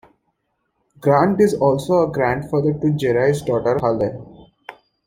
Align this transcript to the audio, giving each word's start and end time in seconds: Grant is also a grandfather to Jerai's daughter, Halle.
Grant 0.99 1.39
is 1.39 1.53
also 1.53 2.09
a 2.09 2.11
grandfather 2.11 2.73
to 2.73 2.87
Jerai's 2.87 3.43
daughter, 3.43 3.77
Halle. 3.79 4.49